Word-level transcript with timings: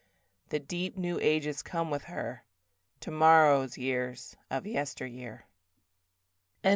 The 0.49 0.57
deep 0.59 0.97
new 0.97 1.19
ages 1.19 1.61
come 1.61 1.91
with 1.91 2.05
her, 2.05 2.43
Tomorrow's 3.01 3.77
years 3.77 4.35
of 4.49 4.65
yesteryear. 4.65 5.45